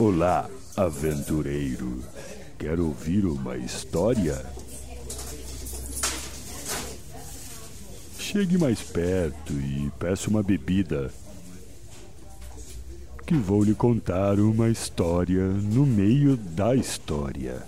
Olá, 0.00 0.48
aventureiro. 0.76 2.04
Quer 2.56 2.78
ouvir 2.78 3.26
uma 3.26 3.56
história? 3.56 4.46
Chegue 8.16 8.56
mais 8.56 8.80
perto 8.80 9.52
e 9.54 9.90
peça 9.98 10.30
uma 10.30 10.40
bebida. 10.40 11.10
Que 13.26 13.34
vou 13.34 13.64
lhe 13.64 13.74
contar 13.74 14.38
uma 14.38 14.68
história 14.68 15.48
no 15.48 15.84
meio 15.84 16.36
da 16.36 16.76
história. 16.76 17.60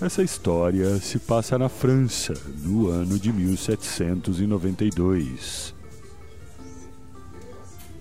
Essa 0.00 0.24
história 0.24 0.98
se 0.98 1.20
passa 1.20 1.56
na 1.56 1.68
França, 1.68 2.34
no 2.58 2.88
ano 2.88 3.20
de 3.20 3.32
1792. 3.32 5.73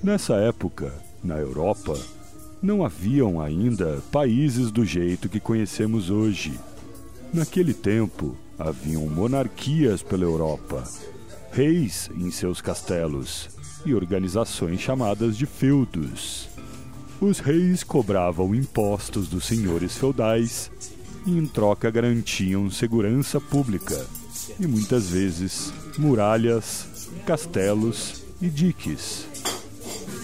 Nessa 0.03 0.33
época, 0.33 0.93
na 1.23 1.37
Europa, 1.37 1.97
não 2.61 2.83
haviam 2.83 3.39
ainda 3.39 4.03
países 4.11 4.69
do 4.69 4.83
jeito 4.83 5.29
que 5.29 5.39
conhecemos 5.39 6.09
hoje. 6.09 6.59
Naquele 7.33 7.73
tempo, 7.73 8.35
haviam 8.59 9.07
monarquias 9.07 10.03
pela 10.03 10.25
Europa, 10.25 10.83
reis 11.53 12.09
em 12.17 12.29
seus 12.31 12.59
castelos 12.59 13.49
e 13.85 13.95
organizações 13.95 14.81
chamadas 14.81 15.37
de 15.37 15.45
feudos. 15.45 16.49
Os 17.21 17.39
reis 17.39 17.81
cobravam 17.81 18.53
impostos 18.53 19.29
dos 19.29 19.45
senhores 19.45 19.95
feudais 19.95 20.69
e, 21.25 21.31
em 21.31 21.47
troca, 21.47 21.89
garantiam 21.89 22.69
segurança 22.69 23.39
pública 23.39 24.05
e 24.59 24.67
muitas 24.67 25.07
vezes 25.09 25.71
muralhas, 25.97 27.09
castelos 27.25 28.21
e 28.41 28.49
diques 28.49 29.31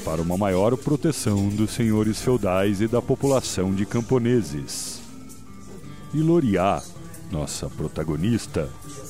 para 0.10 0.24
uma 0.24 0.36
maior 0.36 0.76
proteção 0.76 1.50
dos 1.50 1.70
senhores 1.70 2.20
feudais 2.20 2.82
e 2.82 2.88
da 2.88 3.00
população 3.00 3.76
de 3.76 3.86
camponeses. 3.86 5.02
E 6.12 6.18
Loriá, 6.18 6.82
nossa 7.32 7.70
protagonista, 7.70 8.68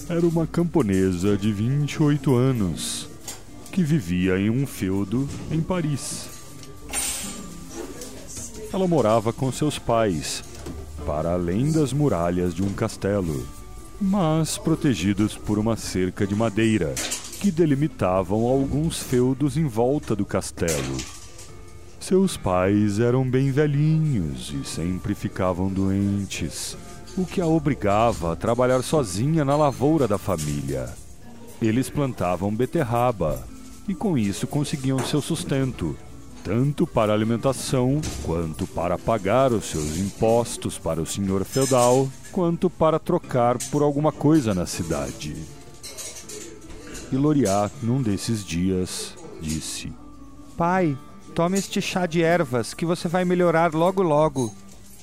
era 0.09 0.27
uma 0.27 0.45
camponesa 0.45 1.37
de 1.37 1.53
28 1.53 2.35
anos 2.35 3.07
que 3.71 3.81
vivia 3.81 4.37
em 4.37 4.49
um 4.49 4.67
feudo 4.67 5.25
em 5.49 5.61
Paris. 5.61 6.27
Ela 8.73 8.85
morava 8.85 9.31
com 9.31 9.49
seus 9.53 9.79
pais, 9.79 10.43
para 11.05 11.31
além 11.31 11.71
das 11.71 11.93
muralhas 11.93 12.53
de 12.53 12.61
um 12.61 12.73
castelo, 12.73 13.47
mas 14.01 14.57
protegidos 14.57 15.37
por 15.37 15.57
uma 15.57 15.77
cerca 15.77 16.27
de 16.27 16.35
madeira 16.35 16.93
que 17.39 17.49
delimitavam 17.51 18.45
alguns 18.45 18.99
feudos 18.99 19.55
em 19.55 19.65
volta 19.65 20.13
do 20.13 20.25
castelo. 20.25 20.97
Seus 21.97 22.35
pais 22.35 22.99
eram 22.99 23.23
bem 23.23 23.49
velhinhos 23.49 24.53
e 24.53 24.67
sempre 24.67 25.15
ficavam 25.15 25.69
doentes, 25.69 26.75
o 27.17 27.25
que 27.25 27.39
a 27.39 27.47
obrigava 27.47 28.33
a 28.33 28.35
trabalhar 28.35 28.81
sozinha 28.81 29.45
na 29.45 29.55
lavoura 29.55 30.05
da 30.05 30.17
família. 30.17 30.89
Eles 31.61 31.89
plantavam 31.89 32.53
beterraba 32.53 33.41
e 33.87 33.95
com 33.95 34.17
isso 34.17 34.45
conseguiam 34.45 34.99
seu 34.99 35.21
sustento, 35.21 35.95
tanto 36.43 36.85
para 36.85 37.13
alimentação 37.13 38.01
quanto 38.23 38.67
para 38.67 38.97
pagar 38.97 39.53
os 39.53 39.65
seus 39.65 39.97
impostos 39.97 40.77
para 40.77 41.01
o 41.01 41.05
senhor 41.05 41.45
feudal, 41.45 42.09
quanto 42.33 42.69
para 42.69 42.99
trocar 42.99 43.57
por 43.71 43.81
alguma 43.81 44.11
coisa 44.11 44.53
na 44.53 44.65
cidade. 44.65 45.58
E 47.11 47.15
Loriá, 47.15 47.71
num 47.81 48.01
desses 48.01 48.45
dias, 48.45 49.15
disse: 49.41 49.91
Pai, 50.55 50.97
tome 51.33 51.57
este 51.57 51.81
chá 51.81 52.05
de 52.05 52.21
ervas 52.21 52.73
que 52.73 52.85
você 52.85 53.07
vai 53.07 53.25
melhorar 53.25 53.73
logo 53.73 54.03
logo. 54.03 54.53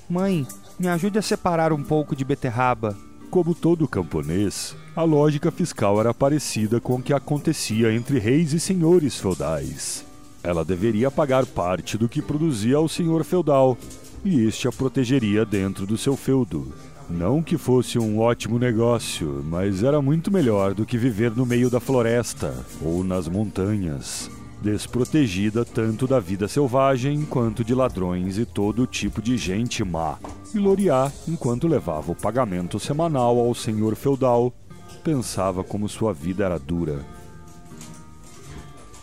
Mãe, 0.08 0.46
me 0.78 0.88
ajude 0.88 1.18
a 1.18 1.22
separar 1.22 1.72
um 1.72 1.82
pouco 1.82 2.14
de 2.14 2.24
beterraba. 2.24 2.96
Como 3.28 3.54
todo 3.54 3.88
camponês, 3.88 4.76
a 4.94 5.02
lógica 5.02 5.50
fiscal 5.50 5.98
era 5.98 6.14
parecida 6.14 6.80
com 6.80 6.94
o 6.94 7.02
que 7.02 7.12
acontecia 7.12 7.92
entre 7.92 8.18
reis 8.18 8.52
e 8.52 8.60
senhores 8.60 9.18
feudais. 9.18 10.04
Ela 10.44 10.64
deveria 10.64 11.10
pagar 11.10 11.44
parte 11.44 11.98
do 11.98 12.08
que 12.08 12.22
produzia 12.22 12.76
ao 12.76 12.88
senhor 12.88 13.24
feudal, 13.24 13.76
e 14.24 14.46
este 14.46 14.68
a 14.68 14.72
protegeria 14.72 15.44
dentro 15.44 15.86
do 15.86 15.98
seu 15.98 16.16
feudo. 16.16 16.72
Não 17.08 17.40
que 17.40 17.56
fosse 17.56 17.98
um 18.00 18.18
ótimo 18.18 18.58
negócio, 18.58 19.40
mas 19.44 19.84
era 19.84 20.02
muito 20.02 20.30
melhor 20.30 20.74
do 20.74 20.84
que 20.84 20.98
viver 20.98 21.30
no 21.30 21.46
meio 21.46 21.70
da 21.70 21.78
floresta 21.78 22.52
ou 22.82 23.04
nas 23.04 23.28
montanhas, 23.28 24.28
desprotegida 24.60 25.64
tanto 25.64 26.08
da 26.08 26.18
vida 26.18 26.48
selvagem 26.48 27.24
quanto 27.24 27.62
de 27.62 27.76
ladrões 27.76 28.38
e 28.38 28.44
todo 28.44 28.88
tipo 28.88 29.22
de 29.22 29.36
gente 29.36 29.84
má. 29.84 30.18
E 30.52 30.58
Loriá, 30.58 31.12
enquanto 31.28 31.68
levava 31.68 32.10
o 32.10 32.16
pagamento 32.16 32.80
semanal 32.80 33.38
ao 33.38 33.54
senhor 33.54 33.94
feudal, 33.94 34.52
pensava 35.04 35.62
como 35.62 35.88
sua 35.88 36.12
vida 36.12 36.44
era 36.44 36.58
dura. 36.58 37.04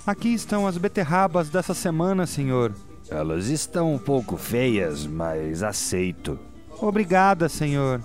Aqui 0.06 0.34
estão 0.34 0.68
as 0.68 0.78
beterrabas 0.78 1.50
dessa 1.50 1.74
semana, 1.74 2.28
senhor. 2.28 2.74
Elas 3.10 3.48
estão 3.48 3.94
um 3.94 3.98
pouco 3.98 4.36
feias, 4.36 5.08
mas 5.08 5.64
aceito. 5.64 6.38
Obrigada, 6.82 7.48
senhor. 7.48 8.02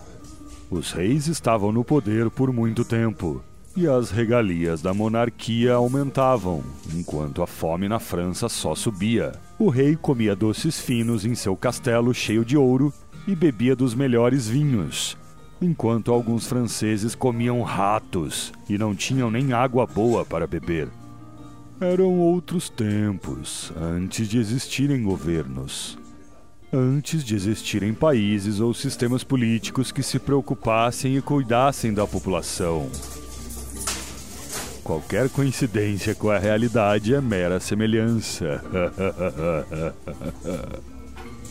Os 0.71 0.93
reis 0.93 1.27
estavam 1.27 1.73
no 1.73 1.83
poder 1.83 2.29
por 2.31 2.53
muito 2.53 2.85
tempo, 2.85 3.43
e 3.75 3.87
as 3.87 4.11
regalias 4.11 4.83
da 4.83 4.93
monarquia 4.93 5.75
aumentavam, 5.75 6.63
enquanto 6.95 7.43
a 7.43 7.47
fome 7.47 7.89
na 7.89 7.99
França 7.99 8.49
só 8.49 8.75
subia. 8.75 9.33
O 9.59 9.71
rei 9.71 9.97
comia 9.97 10.37
doces 10.37 10.79
finos 10.79 11.25
em 11.25 11.35
seu 11.35 11.57
castelo 11.57 12.13
cheio 12.13 12.45
de 12.45 12.57
ouro 12.57 12.93
e 13.27 13.35
bebia 13.35 13.75
dos 13.75 13.95
melhores 13.95 14.47
vinhos, 14.47 15.17
enquanto 15.61 16.13
alguns 16.13 16.47
franceses 16.47 17.15
comiam 17.15 17.63
ratos 17.63 18.53
e 18.69 18.77
não 18.77 18.95
tinham 18.95 19.31
nem 19.31 19.53
água 19.53 19.87
boa 19.87 20.25
para 20.25 20.47
beber. 20.47 20.89
Eram 21.81 22.19
outros 22.19 22.69
tempos, 22.69 23.73
antes 23.81 24.29
de 24.29 24.39
existirem 24.39 25.03
governos 25.03 25.97
antes 26.73 27.23
de 27.25 27.35
existirem 27.35 27.93
países 27.95 28.61
ou 28.61 28.75
sistemas 28.75 29.25
políticos 29.25 29.91
que 29.91 30.03
se 30.03 30.19
preocupassem 30.19 31.17
e 31.17 31.23
cuidassem 31.23 31.95
da 31.95 32.07
população. 32.07 32.91
Qualquer 34.85 35.29
coincidência 35.29 36.15
com 36.15 36.31
a 36.31 36.39
realidade 36.39 37.15
é 37.15 37.21
mera 37.21 37.61
semelhança. 37.61 38.63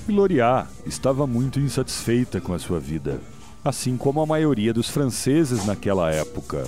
Gloriá 0.07 0.67
estava 0.85 1.27
muito 1.27 1.59
insatisfeita 1.59 2.39
com 2.39 2.53
a 2.53 2.59
sua 2.59 2.79
vida, 2.79 3.19
assim 3.63 3.97
como 3.97 4.22
a 4.22 4.25
maioria 4.25 4.73
dos 4.73 4.89
franceses 4.89 5.66
naquela 5.66 6.11
época. 6.11 6.63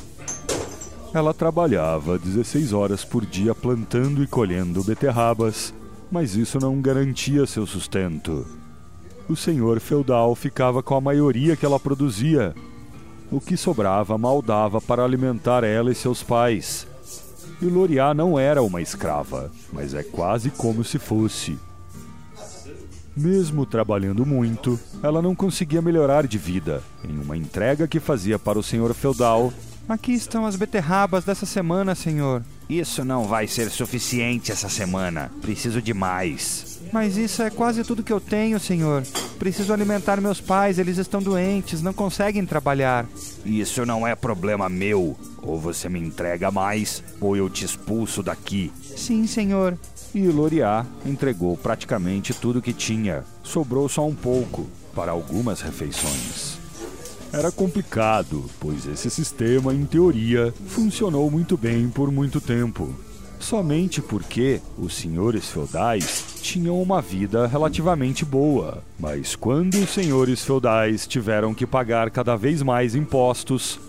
Ela 1.14 1.34
trabalhava 1.34 2.20
16 2.20 2.72
horas 2.72 3.04
por 3.04 3.26
dia 3.26 3.56
plantando 3.56 4.22
e 4.22 4.28
colhendo 4.28 4.84
beterrabas, 4.84 5.74
mas 6.12 6.36
isso 6.36 6.60
não 6.60 6.82
garantia 6.82 7.46
seu 7.46 7.66
sustento. 7.66 8.46
O 9.28 9.36
senhor 9.36 9.80
feudal 9.80 10.34
ficava 10.36 10.82
com 10.82 10.96
a 10.96 11.02
maioria 11.02 11.56
que 11.56 11.66
ela 11.66 11.80
produzia. 11.80 12.56
O 13.32 13.40
que 13.40 13.56
sobrava 13.56 14.18
mal 14.18 14.42
dava 14.42 14.82
para 14.82 15.04
alimentar 15.04 15.64
ela 15.64 15.92
e 15.92 15.96
seus 15.96 16.24
pais. 16.24 16.88
E 17.62 17.66
Loriá 17.66 18.14
não 18.14 18.40
era 18.40 18.64
uma 18.64 18.82
escrava, 18.82 19.52
mas 19.72 19.94
é 19.94 20.02
quase 20.02 20.50
como 20.50 20.84
se 20.84 20.98
fosse. 20.98 21.58
Mesmo 23.16 23.66
trabalhando 23.66 24.26
muito, 24.26 24.80
ela 25.04 25.22
não 25.22 25.36
conseguia 25.36 25.82
melhorar 25.82 26.26
de 26.26 26.38
vida. 26.38 26.82
Em 27.04 27.20
uma 27.20 27.36
entrega 27.36 27.88
que 27.88 28.00
fazia 28.00 28.40
para 28.40 28.58
o 28.58 28.64
senhor 28.64 28.94
feudal, 28.94 29.52
Aqui 29.90 30.14
estão 30.14 30.46
as 30.46 30.56
beterrabas 30.56 31.26
dessa 31.26 31.48
semana, 31.48 31.96
senhor. 31.96 32.44
Isso 32.70 33.04
não 33.04 33.24
vai 33.24 33.48
ser 33.48 33.72
suficiente 33.72 34.52
essa 34.52 34.70
semana. 34.70 35.32
Preciso 35.42 35.82
de 35.82 35.92
mais. 35.92 36.80
Mas 36.94 37.18
isso 37.18 37.42
é 37.42 37.50
quase 37.50 37.84
tudo 37.84 38.04
que 38.04 38.14
eu 38.14 38.22
tenho, 38.22 38.60
senhor. 38.60 39.02
Preciso 39.40 39.74
alimentar 39.74 40.22
meus 40.22 40.40
pais, 40.40 40.78
eles 40.78 41.00
estão 41.00 41.20
doentes, 41.20 41.82
não 41.82 41.94
conseguem 41.94 42.46
trabalhar. 42.46 43.08
Isso 43.44 43.86
não 43.88 44.06
é 44.06 44.14
problema 44.16 44.70
meu. 44.70 45.18
Ou 45.42 45.60
você 45.60 45.90
me 45.90 46.00
entrega 46.00 46.52
mais, 46.52 47.04
ou 47.20 47.36
eu 47.36 47.50
te 47.50 47.66
expulso 47.66 48.22
daqui. 48.22 48.72
Sim, 48.96 49.26
senhor. 49.26 49.76
E 50.14 50.28
Loriá 50.28 50.86
entregou 51.04 51.58
praticamente 51.58 52.36
tudo 52.36 52.62
que 52.62 52.74
tinha. 52.74 53.24
Sobrou 53.42 53.90
só 53.90 54.08
um 54.08 54.16
pouco 54.16 54.68
para 54.94 55.12
algumas 55.12 55.62
refeições. 55.62 56.60
Era 57.32 57.52
complicado, 57.52 58.44
pois 58.60 58.88
esse 58.88 59.10
sistema, 59.10 59.72
em 59.74 59.86
teoria, 59.86 60.52
funcionou 60.68 61.30
muito 61.30 61.56
bem 61.56 61.88
por 61.88 62.12
muito 62.12 62.42
tempo. 62.42 62.90
Somente 63.40 64.02
porque 64.02 64.60
os 64.78 64.96
senhores 64.96 65.48
feudais 65.48 66.26
tinham 66.42 66.82
uma 66.82 67.02
vida 67.02 67.46
relativamente 67.48 68.26
boa. 68.26 68.84
Mas 69.00 69.36
quando 69.36 69.76
os 69.76 69.92
senhores 69.92 70.44
feudais 70.44 71.06
tiveram 71.06 71.54
que 71.54 71.68
pagar 71.68 72.10
cada 72.10 72.36
vez 72.36 72.64
mais 72.64 72.96
impostos, 72.96 73.80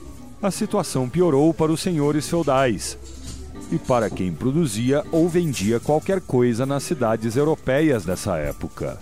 a 0.43 0.51
situação 0.51 1.09
piorou 1.09 1.53
para 1.53 1.73
os 1.73 1.81
senhores 1.81 2.29
feudais. 2.29 2.97
e 3.73 3.79
para 3.79 4.11
quem 4.11 4.33
produzia 4.33 5.05
ou 5.13 5.29
vendia 5.29 5.79
qualquer 5.79 6.21
coisa 6.21 6.67
nas 6.67 6.83
cidades 6.83 7.37
europeias 7.37 8.05
dessa 8.05 8.37
época. 8.37 8.99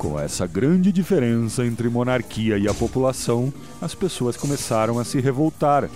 Com 0.00 0.18
essa 0.18 0.46
grande 0.46 0.90
diferença 0.90 1.62
entre 1.62 1.86
monarquia 1.90 2.56
e 2.56 2.66
a 2.66 2.72
população, 2.72 3.52
as 3.82 3.94
pessoas 3.94 4.34
começaram 4.34 4.98
a 4.98 5.04
se 5.04 5.20
revoltar. 5.20 5.90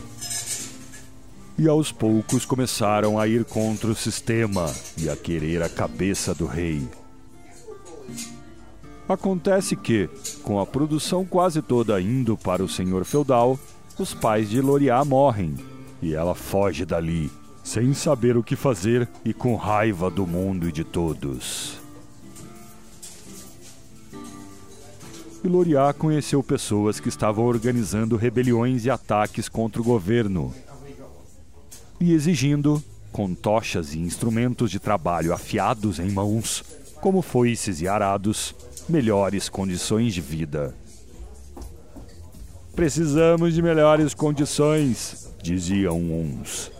E 1.56 1.66
aos 1.66 1.90
poucos 1.90 2.44
começaram 2.44 3.18
a 3.18 3.26
ir 3.26 3.46
contra 3.46 3.88
o 3.88 3.94
sistema 3.94 4.70
e 4.98 5.08
a 5.08 5.16
querer 5.16 5.62
a 5.62 5.70
cabeça 5.70 6.34
do 6.34 6.44
rei. 6.44 6.86
Acontece 9.08 9.74
que, 9.74 10.10
com 10.42 10.60
a 10.60 10.66
produção 10.66 11.24
quase 11.24 11.62
toda 11.62 11.98
indo 11.98 12.36
para 12.36 12.62
o 12.62 12.68
senhor 12.68 13.06
feudal, 13.06 13.58
os 13.98 14.12
pais 14.12 14.50
de 14.50 14.60
Loriá 14.60 15.02
morrem 15.02 15.54
e 16.02 16.12
ela 16.12 16.34
foge 16.34 16.84
dali, 16.84 17.32
sem 17.62 17.94
saber 17.94 18.36
o 18.36 18.42
que 18.42 18.54
fazer 18.54 19.08
e 19.24 19.32
com 19.32 19.56
raiva 19.56 20.10
do 20.10 20.26
mundo 20.26 20.68
e 20.68 20.72
de 20.72 20.84
todos. 20.84 21.83
E 25.44 25.48
Loriá 25.48 25.92
conheceu 25.92 26.42
pessoas 26.42 26.98
que 26.98 27.10
estavam 27.10 27.44
organizando 27.44 28.16
rebeliões 28.16 28.86
e 28.86 28.90
ataques 28.90 29.46
contra 29.46 29.80
o 29.80 29.84
governo 29.84 30.54
e 32.00 32.12
exigindo, 32.12 32.82
com 33.12 33.34
tochas 33.34 33.94
e 33.94 33.98
instrumentos 33.98 34.70
de 34.70 34.78
trabalho 34.78 35.32
afiados 35.32 35.98
em 35.98 36.10
mãos, 36.10 36.64
como 37.00 37.22
foices 37.22 37.80
e 37.80 37.86
arados, 37.86 38.54
melhores 38.88 39.48
condições 39.48 40.14
de 40.14 40.20
vida. 40.20 40.74
Precisamos 42.74 43.54
de 43.54 43.62
melhores 43.62 44.14
condições, 44.14 45.30
diziam 45.42 45.98
uns. 45.98 46.72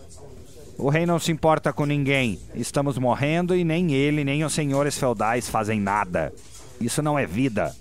O 0.77 0.89
rei 0.89 1.05
não 1.05 1.19
se 1.19 1.31
importa 1.31 1.71
com 1.71 1.85
ninguém. 1.85 2.39
Estamos 2.53 2.97
morrendo 2.97 3.55
e 3.55 3.63
nem 3.63 3.93
ele 3.93 4.23
nem 4.23 4.43
os 4.43 4.53
senhores 4.53 4.97
feudais 4.97 5.49
fazem 5.49 5.79
nada. 5.79 6.33
Isso 6.81 7.01
não 7.01 7.17
é 7.17 7.25
vida. 7.25 7.73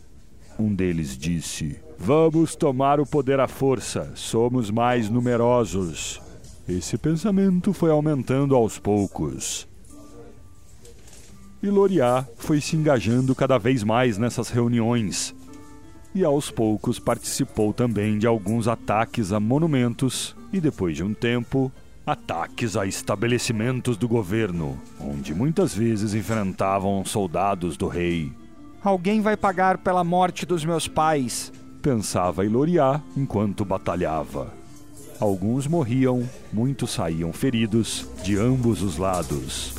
Um 0.58 0.74
deles 0.74 1.16
disse: 1.16 1.76
Vamos 1.98 2.54
tomar 2.54 3.00
o 3.00 3.06
poder 3.06 3.40
à 3.40 3.48
força. 3.48 4.12
Somos 4.14 4.70
mais 4.70 5.08
numerosos. 5.08 6.20
Esse 6.68 6.96
pensamento 6.96 7.72
foi 7.72 7.90
aumentando 7.90 8.54
aos 8.54 8.78
poucos. 8.78 9.66
E 11.62 11.68
Loriá 11.68 12.26
foi 12.36 12.60
se 12.60 12.76
engajando 12.76 13.34
cada 13.34 13.58
vez 13.58 13.82
mais 13.82 14.18
nessas 14.18 14.48
reuniões. 14.48 15.34
E 16.14 16.24
aos 16.24 16.50
poucos 16.50 16.98
participou 16.98 17.72
também 17.72 18.18
de 18.18 18.26
alguns 18.26 18.68
ataques 18.68 19.32
a 19.32 19.40
monumentos 19.40 20.36
e, 20.52 20.60
depois 20.60 20.96
de 20.96 21.02
um 21.02 21.12
tempo, 21.12 21.72
ataques 22.06 22.76
a 22.76 22.86
estabelecimentos 22.86 23.96
do 23.96 24.06
governo, 24.06 24.78
onde 25.00 25.34
muitas 25.34 25.74
vezes 25.74 26.14
enfrentavam 26.14 27.04
soldados 27.04 27.76
do 27.76 27.88
rei. 27.88 28.30
Alguém 28.84 29.22
vai 29.22 29.34
pagar 29.34 29.78
pela 29.78 30.04
morte 30.04 30.44
dos 30.44 30.62
meus 30.62 30.86
pais, 30.86 31.50
pensava 31.80 32.44
Iloriá 32.44 33.00
enquanto 33.16 33.64
batalhava. 33.64 34.52
Alguns 35.18 35.66
morriam, 35.66 36.28
muitos 36.52 36.90
saíam 36.90 37.32
feridos 37.32 38.06
de 38.22 38.36
ambos 38.36 38.82
os 38.82 38.98
lados. 38.98 39.74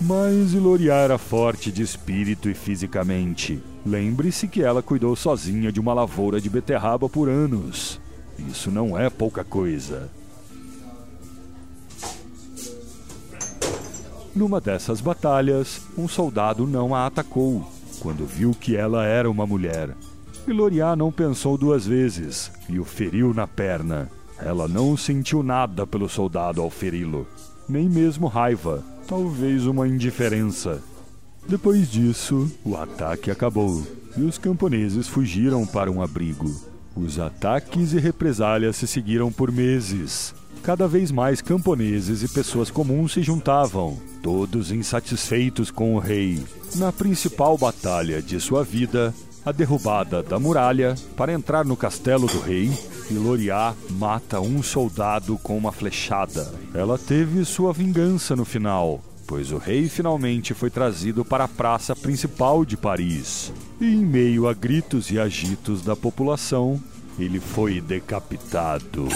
Mas 0.00 0.52
Iloriá 0.54 0.94
era 0.94 1.18
forte 1.18 1.72
de 1.72 1.82
espírito 1.82 2.48
e 2.48 2.54
fisicamente. 2.54 3.60
Lembre-se 3.84 4.46
que 4.46 4.62
ela 4.62 4.80
cuidou 4.80 5.16
sozinha 5.16 5.72
de 5.72 5.80
uma 5.80 5.92
lavoura 5.92 6.40
de 6.40 6.48
beterraba 6.48 7.08
por 7.08 7.28
anos. 7.28 8.00
Isso 8.38 8.70
não 8.70 8.96
é 8.96 9.10
pouca 9.10 9.42
coisa. 9.42 10.08
Numa 14.38 14.60
dessas 14.60 15.00
batalhas, 15.00 15.82
um 15.98 16.06
soldado 16.06 16.64
não 16.64 16.94
a 16.94 17.06
atacou 17.06 17.68
quando 17.98 18.24
viu 18.24 18.54
que 18.54 18.76
ela 18.76 19.04
era 19.04 19.28
uma 19.28 19.44
mulher. 19.44 19.96
E 20.46 20.52
Loriá 20.52 20.94
não 20.94 21.10
pensou 21.10 21.58
duas 21.58 21.84
vezes 21.84 22.48
e 22.68 22.78
o 22.78 22.84
feriu 22.84 23.34
na 23.34 23.48
perna. 23.48 24.08
Ela 24.38 24.68
não 24.68 24.96
sentiu 24.96 25.42
nada 25.42 25.84
pelo 25.84 26.08
soldado 26.08 26.62
ao 26.62 26.70
feri-lo, 26.70 27.26
nem 27.68 27.88
mesmo 27.88 28.28
raiva, 28.28 28.84
talvez 29.08 29.66
uma 29.66 29.88
indiferença. 29.88 30.80
Depois 31.48 31.90
disso, 31.90 32.48
o 32.64 32.76
ataque 32.76 33.32
acabou 33.32 33.84
e 34.16 34.22
os 34.22 34.38
camponeses 34.38 35.08
fugiram 35.08 35.66
para 35.66 35.90
um 35.90 36.00
abrigo. 36.00 36.48
Os 36.94 37.18
ataques 37.18 37.92
e 37.92 37.98
represálias 37.98 38.76
se 38.76 38.86
seguiram 38.86 39.32
por 39.32 39.50
meses. 39.50 40.32
Cada 40.62 40.86
vez 40.86 41.10
mais 41.10 41.42
camponeses 41.42 42.22
e 42.22 42.28
pessoas 42.28 42.70
comuns 42.70 43.12
se 43.14 43.22
juntavam, 43.22 43.98
todos 44.22 44.70
insatisfeitos 44.70 45.70
com 45.70 45.94
o 45.94 45.98
rei. 45.98 46.42
Na 46.74 46.92
principal 46.92 47.56
batalha 47.56 48.20
de 48.20 48.40
sua 48.40 48.62
vida, 48.62 49.14
a 49.44 49.52
derrubada 49.52 50.22
da 50.22 50.38
muralha, 50.38 50.94
para 51.16 51.32
entrar 51.32 51.64
no 51.64 51.76
castelo 51.76 52.26
do 52.26 52.40
rei, 52.40 52.70
Iloriá 53.10 53.74
mata 53.90 54.40
um 54.40 54.62
soldado 54.62 55.38
com 55.38 55.56
uma 55.56 55.72
flechada. 55.72 56.52
Ela 56.74 56.98
teve 56.98 57.44
sua 57.44 57.72
vingança 57.72 58.36
no 58.36 58.44
final, 58.44 59.02
pois 59.26 59.50
o 59.50 59.56
rei 59.58 59.88
finalmente 59.88 60.52
foi 60.52 60.68
trazido 60.68 61.24
para 61.24 61.44
a 61.44 61.48
praça 61.48 61.96
principal 61.96 62.64
de 62.64 62.76
Paris. 62.76 63.52
E 63.80 63.86
em 63.86 64.04
meio 64.04 64.46
a 64.46 64.52
gritos 64.52 65.10
e 65.10 65.18
agitos 65.18 65.82
da 65.82 65.96
população, 65.96 66.78
ele 67.18 67.40
foi 67.40 67.80
decapitado. 67.80 69.08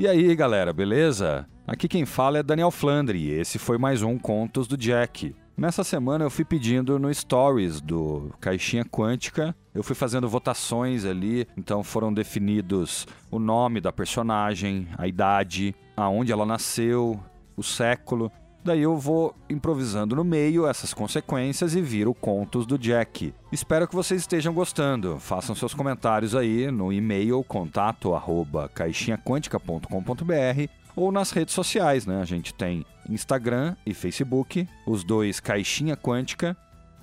E 0.00 0.08
aí, 0.08 0.34
galera, 0.34 0.72
beleza? 0.72 1.46
Aqui 1.66 1.86
quem 1.86 2.06
fala 2.06 2.38
é 2.38 2.42
Daniel 2.42 2.70
Flandre 2.70 3.18
e 3.18 3.32
esse 3.32 3.58
foi 3.58 3.76
mais 3.76 4.00
um 4.00 4.16
Contos 4.16 4.66
do 4.66 4.74
Jack. 4.74 5.36
Nessa 5.54 5.84
semana 5.84 6.24
eu 6.24 6.30
fui 6.30 6.42
pedindo 6.42 6.98
no 6.98 7.12
Stories 7.12 7.82
do 7.82 8.30
Caixinha 8.40 8.82
Quântica, 8.82 9.54
eu 9.74 9.82
fui 9.82 9.94
fazendo 9.94 10.26
votações 10.26 11.04
ali, 11.04 11.46
então 11.54 11.82
foram 11.82 12.14
definidos 12.14 13.06
o 13.30 13.38
nome 13.38 13.78
da 13.78 13.92
personagem, 13.92 14.88
a 14.96 15.06
idade, 15.06 15.76
aonde 15.94 16.32
ela 16.32 16.46
nasceu, 16.46 17.20
o 17.54 17.62
século. 17.62 18.32
Daí 18.62 18.82
eu 18.82 18.96
vou 18.96 19.34
improvisando 19.48 20.14
no 20.14 20.22
meio 20.22 20.66
essas 20.66 20.92
consequências 20.92 21.74
e 21.74 21.80
viro 21.80 22.12
contos 22.12 22.66
do 22.66 22.78
Jack. 22.78 23.32
Espero 23.50 23.88
que 23.88 23.94
vocês 23.94 24.20
estejam 24.20 24.52
gostando. 24.52 25.18
Façam 25.18 25.54
seus 25.54 25.72
comentários 25.72 26.34
aí 26.34 26.70
no 26.70 26.92
e-mail 26.92 27.42
contato 27.42 28.14
arroba 28.14 28.68
caixinhaquântica.com.br 28.68 30.70
ou 30.94 31.10
nas 31.10 31.30
redes 31.30 31.54
sociais, 31.54 32.04
né? 32.04 32.20
A 32.20 32.24
gente 32.24 32.52
tem 32.52 32.84
Instagram 33.08 33.76
e 33.86 33.94
Facebook, 33.94 34.68
os 34.86 35.04
dois 35.04 35.40
Caixinha 35.40 35.96
Quântica, 35.96 36.56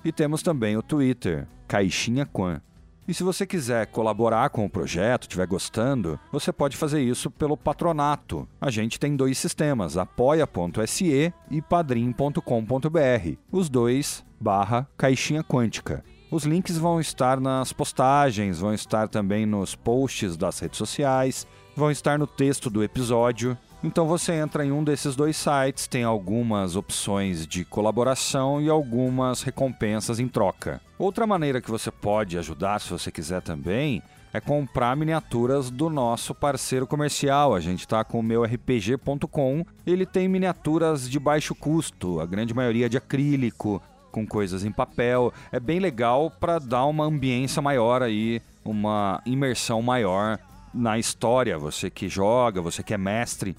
e 0.04 0.12
temos 0.12 0.42
também 0.42 0.76
o 0.76 0.82
Twitter, 0.82 1.48
Caixinha 1.66 2.24
Quan. 2.24 2.60
E 3.08 3.14
se 3.14 3.24
você 3.24 3.46
quiser 3.46 3.86
colaborar 3.86 4.50
com 4.50 4.66
o 4.66 4.70
projeto, 4.70 5.22
estiver 5.22 5.46
gostando, 5.46 6.20
você 6.30 6.52
pode 6.52 6.76
fazer 6.76 7.00
isso 7.00 7.30
pelo 7.30 7.56
patronato. 7.56 8.46
A 8.60 8.70
gente 8.70 9.00
tem 9.00 9.16
dois 9.16 9.38
sistemas, 9.38 9.96
apoia.se 9.96 11.32
e 11.50 11.62
padrim.com.br. 11.62 13.38
Os 13.50 13.70
dois 13.70 14.22
barra 14.38 14.86
caixinha 14.94 15.42
quântica. 15.42 16.04
Os 16.30 16.44
links 16.44 16.76
vão 16.76 17.00
estar 17.00 17.40
nas 17.40 17.72
postagens, 17.72 18.58
vão 18.58 18.74
estar 18.74 19.08
também 19.08 19.46
nos 19.46 19.74
posts 19.74 20.36
das 20.36 20.58
redes 20.58 20.76
sociais, 20.76 21.46
vão 21.74 21.90
estar 21.90 22.18
no 22.18 22.26
texto 22.26 22.68
do 22.68 22.84
episódio. 22.84 23.56
Então 23.82 24.08
você 24.08 24.32
entra 24.32 24.66
em 24.66 24.72
um 24.72 24.82
desses 24.82 25.14
dois 25.14 25.36
sites, 25.36 25.86
tem 25.86 26.02
algumas 26.02 26.74
opções 26.74 27.46
de 27.46 27.64
colaboração 27.64 28.60
e 28.60 28.68
algumas 28.68 29.42
recompensas 29.42 30.18
em 30.18 30.26
troca. 30.26 30.80
Outra 30.98 31.26
maneira 31.28 31.60
que 31.60 31.70
você 31.70 31.90
pode 31.90 32.36
ajudar, 32.36 32.80
se 32.80 32.90
você 32.90 33.12
quiser 33.12 33.40
também, 33.40 34.02
é 34.32 34.40
comprar 34.40 34.96
miniaturas 34.96 35.70
do 35.70 35.88
nosso 35.88 36.34
parceiro 36.34 36.88
comercial. 36.88 37.54
A 37.54 37.60
gente 37.60 37.80
está 37.80 38.02
com 38.02 38.18
o 38.18 38.22
meu 38.22 38.42
RPG.com. 38.42 39.64
Ele 39.86 40.04
tem 40.04 40.28
miniaturas 40.28 41.08
de 41.08 41.18
baixo 41.20 41.54
custo, 41.54 42.20
a 42.20 42.26
grande 42.26 42.52
maioria 42.52 42.88
de 42.88 42.96
acrílico, 42.96 43.80
com 44.10 44.26
coisas 44.26 44.64
em 44.64 44.72
papel. 44.72 45.32
É 45.52 45.60
bem 45.60 45.78
legal 45.78 46.30
para 46.30 46.58
dar 46.58 46.84
uma 46.86 47.04
ambiência 47.04 47.62
maior 47.62 48.02
aí, 48.02 48.42
uma 48.64 49.22
imersão 49.24 49.80
maior 49.80 50.38
na 50.74 50.98
história. 50.98 51.56
Você 51.56 51.88
que 51.88 52.08
joga, 52.08 52.60
você 52.60 52.82
que 52.82 52.92
é 52.92 52.98
mestre, 52.98 53.56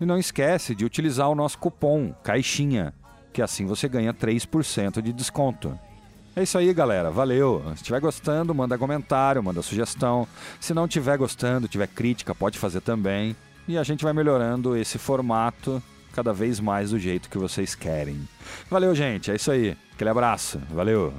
e 0.00 0.06
não 0.06 0.18
esquece 0.18 0.74
de 0.74 0.84
utilizar 0.84 1.28
o 1.28 1.34
nosso 1.34 1.58
cupom 1.58 2.12
CAIXINHA, 2.22 2.92
que 3.32 3.40
assim 3.42 3.66
você 3.66 3.88
ganha 3.88 4.12
3% 4.12 5.00
de 5.00 5.12
desconto. 5.12 5.78
É 6.34 6.42
isso 6.42 6.56
aí, 6.56 6.72
galera. 6.72 7.10
Valeu. 7.10 7.62
Se 7.68 7.82
estiver 7.82 8.00
gostando, 8.00 8.54
manda 8.54 8.78
comentário, 8.78 9.42
manda 9.42 9.60
sugestão. 9.60 10.26
Se 10.58 10.72
não 10.72 10.86
estiver 10.86 11.18
gostando, 11.18 11.68
tiver 11.68 11.86
crítica, 11.88 12.34
pode 12.34 12.58
fazer 12.58 12.80
também. 12.80 13.36
e 13.68 13.78
a 13.78 13.82
gente 13.82 14.02
vai 14.02 14.12
melhorando 14.12 14.76
esse 14.76 14.98
formato 14.98 15.82
cada 16.12 16.32
vez 16.32 16.58
mais 16.58 16.90
do 16.90 16.98
jeito 16.98 17.28
que 17.28 17.38
vocês 17.38 17.74
querem. 17.74 18.28
Valeu, 18.70 18.94
gente. 18.94 19.30
É 19.30 19.34
isso 19.34 19.50
aí. 19.50 19.76
Aquele 19.94 20.10
abraço. 20.10 20.60
Valeu. 20.70 21.12